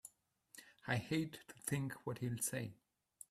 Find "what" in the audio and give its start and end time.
2.05-2.17